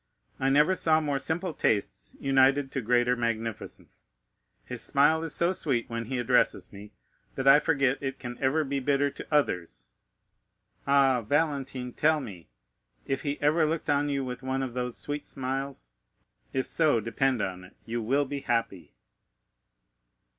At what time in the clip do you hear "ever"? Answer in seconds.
8.39-8.61, 13.41-13.63